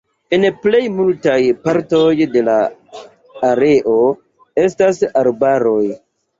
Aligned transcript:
En 0.35 0.45
plej 0.61 0.79
multaj 0.93 1.35
partoj 1.67 2.01
de 2.33 2.43
la 2.49 2.57
areo 3.53 3.97
estas 4.67 5.07
arbaroj. 5.25 5.81